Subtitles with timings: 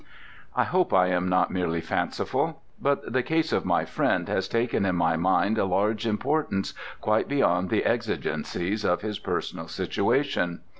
[0.55, 4.83] I hope I am not merely fanciful: but the case of my friend has taken
[4.83, 10.61] in my mind a large importance quite beyond the exigencies of his personal situation.